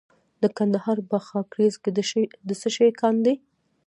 [0.41, 1.89] د کندهار په خاکریز کې
[2.47, 3.35] د څه شي کان دی؟